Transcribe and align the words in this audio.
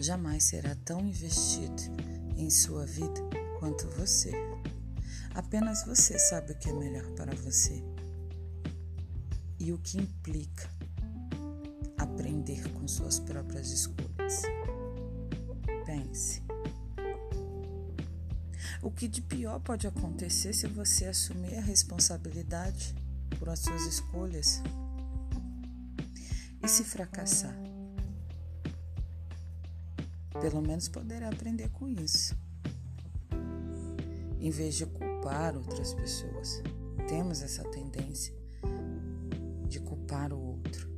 jamais 0.00 0.44
será 0.44 0.74
tão 0.74 1.00
investido 1.00 1.82
em 2.36 2.48
sua 2.50 2.86
vida 2.86 3.20
quanto 3.58 3.86
você. 3.90 4.32
Apenas 5.34 5.84
você 5.84 6.18
sabe 6.18 6.52
o 6.52 6.58
que 6.58 6.70
é 6.70 6.72
melhor 6.72 7.08
para 7.12 7.34
você 7.34 7.82
e 9.58 9.72
o 9.72 9.78
que 9.78 9.98
implica 9.98 10.68
aprender 11.98 12.66
com 12.72 12.88
suas 12.88 13.20
próprias 13.20 13.70
escolhas. 13.70 14.42
Pense. 15.84 16.42
O 18.82 18.90
que 18.90 19.06
de 19.06 19.20
pior 19.20 19.60
pode 19.60 19.86
acontecer 19.86 20.54
se 20.54 20.66
você 20.66 21.06
assumir 21.06 21.56
a 21.56 21.60
responsabilidade 21.60 22.94
por 23.38 23.50
as 23.50 23.60
suas 23.60 23.82
escolhas? 23.82 24.62
E 26.62 26.68
se 26.68 26.84
fracassar? 26.84 27.69
Pelo 30.38 30.62
menos 30.62 30.88
poderá 30.88 31.28
aprender 31.28 31.68
com 31.70 31.88
isso. 31.88 32.36
Em 34.38 34.50
vez 34.50 34.74
de 34.76 34.86
culpar 34.86 35.56
outras 35.56 35.92
pessoas, 35.94 36.62
temos 37.08 37.42
essa 37.42 37.64
tendência 37.64 38.34
de 39.68 39.80
culpar 39.80 40.32
o 40.32 40.38
outro. 40.38 40.88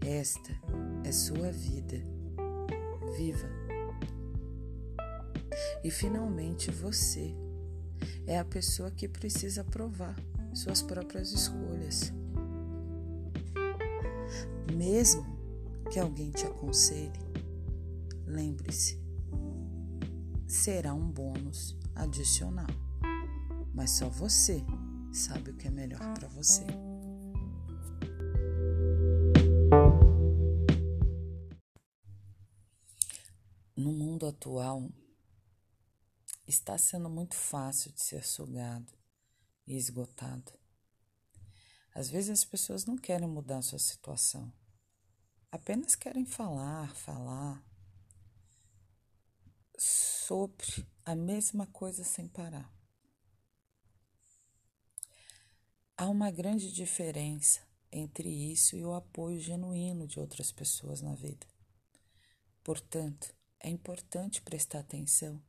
Esta 0.00 0.50
é 1.04 1.12
sua 1.12 1.50
vida. 1.50 1.96
Viva! 3.16 3.48
E 5.82 5.90
finalmente 5.90 6.70
você 6.70 7.34
é 8.26 8.38
a 8.38 8.44
pessoa 8.44 8.90
que 8.90 9.08
precisa 9.08 9.64
provar 9.64 10.14
suas 10.54 10.82
próprias 10.82 11.32
escolhas. 11.32 12.12
Mesmo 14.76 15.39
que 15.90 15.98
alguém 15.98 16.30
te 16.30 16.46
aconselhe, 16.46 17.18
lembre-se, 18.24 18.96
será 20.46 20.94
um 20.94 21.10
bônus 21.10 21.76
adicional, 21.96 22.70
mas 23.74 23.90
só 23.90 24.08
você 24.08 24.64
sabe 25.12 25.50
o 25.50 25.56
que 25.56 25.66
é 25.66 25.70
melhor 25.70 25.98
para 26.14 26.28
você. 26.28 26.64
No 33.76 33.92
mundo 33.92 34.26
atual, 34.26 34.88
está 36.46 36.78
sendo 36.78 37.10
muito 37.10 37.34
fácil 37.34 37.90
de 37.92 38.00
ser 38.00 38.24
sugado 38.24 38.92
e 39.66 39.76
esgotado. 39.76 40.52
Às 41.92 42.08
vezes 42.08 42.30
as 42.30 42.44
pessoas 42.44 42.84
não 42.84 42.96
querem 42.96 43.26
mudar 43.26 43.60
sua 43.62 43.80
situação, 43.80 44.52
apenas 45.50 45.94
querem 45.94 46.24
falar, 46.24 46.94
falar 46.94 47.64
sobre 49.76 50.86
a 51.04 51.14
mesma 51.14 51.66
coisa 51.66 52.04
sem 52.04 52.28
parar. 52.28 52.72
Há 55.96 56.08
uma 56.08 56.30
grande 56.30 56.72
diferença 56.72 57.60
entre 57.92 58.28
isso 58.28 58.76
e 58.76 58.84
o 58.84 58.94
apoio 58.94 59.40
genuíno 59.40 60.06
de 60.06 60.20
outras 60.20 60.52
pessoas 60.52 61.00
na 61.00 61.14
vida. 61.14 61.46
Portanto, 62.62 63.34
é 63.58 63.68
importante 63.68 64.40
prestar 64.40 64.80
atenção 64.80 65.42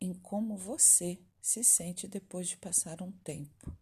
em 0.00 0.12
como 0.12 0.56
você 0.56 1.18
se 1.40 1.64
sente 1.64 2.06
depois 2.06 2.48
de 2.48 2.56
passar 2.56 3.02
um 3.02 3.10
tempo 3.10 3.76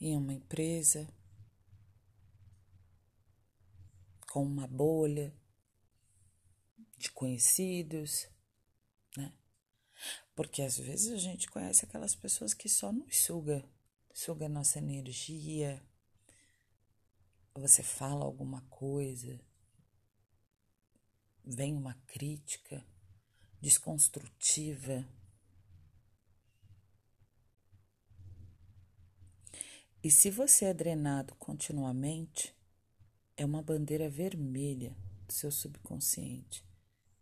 em 0.00 0.16
uma 0.16 0.32
empresa, 0.32 1.08
com 4.32 4.42
uma 4.42 4.66
bolha 4.66 5.30
de 6.96 7.10
conhecidos, 7.10 8.26
né? 9.14 9.30
Porque 10.34 10.62
às 10.62 10.78
vezes 10.78 11.12
a 11.12 11.18
gente 11.18 11.50
conhece 11.50 11.84
aquelas 11.84 12.14
pessoas 12.14 12.54
que 12.54 12.66
só 12.66 12.90
nos 12.90 13.24
suga, 13.24 13.62
suga 14.10 14.48
nossa 14.48 14.78
energia. 14.78 15.86
Você 17.56 17.82
fala 17.82 18.24
alguma 18.24 18.62
coisa, 18.70 19.38
vem 21.44 21.76
uma 21.76 21.92
crítica, 22.06 22.82
desconstrutiva. 23.60 25.06
E 30.02 30.10
se 30.10 30.30
você 30.30 30.64
é 30.64 30.72
drenado 30.72 31.34
continuamente, 31.34 32.56
é 33.42 33.44
uma 33.44 33.60
bandeira 33.60 34.08
vermelha 34.08 34.96
do 35.26 35.32
seu 35.32 35.50
subconsciente 35.50 36.64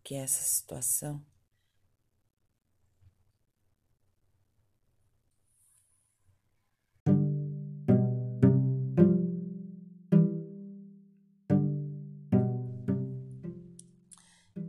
que 0.04 0.14
essa 0.14 0.42
situação 0.42 1.24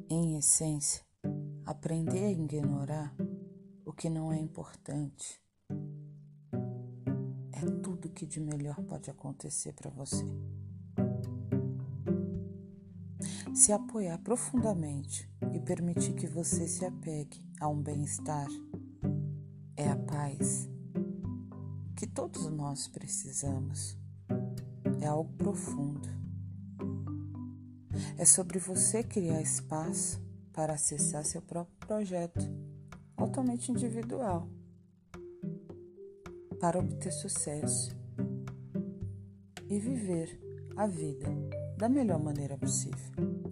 em 0.09 0.37
essência 0.37 1.03
Aprender 1.65 2.25
a 2.25 2.31
ignorar 2.31 3.15
o 3.85 3.93
que 3.93 4.09
não 4.09 4.31
é 4.31 4.37
importante 4.37 5.41
é 7.51 7.61
tudo 7.81 8.09
que 8.09 8.25
de 8.25 8.39
melhor 8.39 8.81
pode 8.83 9.09
acontecer 9.09 9.73
para 9.73 9.89
você. 9.89 10.25
Se 13.61 13.71
apoiar 13.71 14.17
profundamente 14.17 15.29
e 15.53 15.59
permitir 15.59 16.13
que 16.13 16.25
você 16.25 16.67
se 16.67 16.83
apegue 16.83 17.47
a 17.59 17.67
um 17.67 17.79
bem-estar 17.79 18.47
é 19.77 19.87
a 19.87 19.95
paz 19.95 20.67
que 21.95 22.07
todos 22.07 22.47
nós 22.47 22.87
precisamos. 22.87 23.95
É 24.99 25.05
algo 25.05 25.31
profundo. 25.33 26.09
É 28.17 28.25
sobre 28.25 28.57
você 28.57 29.03
criar 29.03 29.39
espaço 29.39 30.19
para 30.51 30.73
acessar 30.73 31.23
seu 31.23 31.43
próprio 31.43 31.77
projeto, 31.87 32.41
altamente 33.15 33.71
individual, 33.71 34.49
para 36.59 36.79
obter 36.79 37.11
sucesso 37.11 37.95
e 39.69 39.77
viver 39.79 40.41
a 40.75 40.87
vida 40.87 41.29
da 41.77 41.87
melhor 41.87 42.19
maneira 42.19 42.57
possível. 42.57 43.50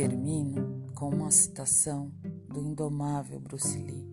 Termino 0.00 0.86
com 0.94 1.10
uma 1.10 1.30
citação 1.30 2.10
do 2.48 2.62
indomável 2.62 3.38
Bruce 3.38 3.76
Lee, 3.76 4.08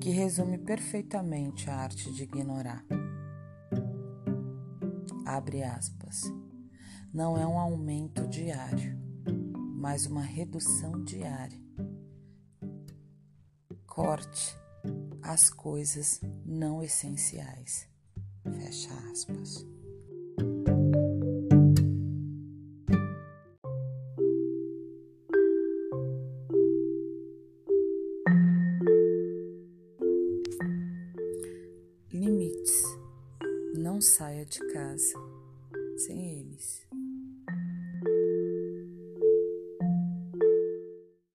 que 0.00 0.10
resume 0.10 0.58
perfeitamente 0.58 1.70
a 1.70 1.76
arte 1.76 2.12
de 2.12 2.24
ignorar. 2.24 2.84
Abre 5.24 5.62
aspas 5.62 6.24
não 7.14 7.38
é 7.38 7.46
um 7.46 7.60
aumento 7.60 8.26
diário, 8.26 8.98
mas 9.54 10.04
uma 10.04 10.22
redução 10.22 11.04
diária. 11.04 11.62
Corte 13.86 14.58
as 15.22 15.48
coisas 15.48 16.20
não 16.44 16.82
essenciais. 16.82 17.88
Fecha 18.42 18.92
aspas. 19.12 19.64
Não 33.82 34.00
saia 34.00 34.46
de 34.46 34.60
casa 34.72 35.18
sem 35.96 36.38
eles. 36.38 36.86